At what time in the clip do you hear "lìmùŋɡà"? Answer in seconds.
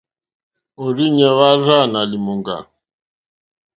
2.09-2.57